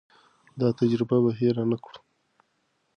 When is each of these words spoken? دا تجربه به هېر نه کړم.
دا 0.59 0.67
تجربه 0.79 1.17
به 1.23 1.31
هېر 1.39 1.55
نه 1.71 1.77
کړم. 1.83 2.03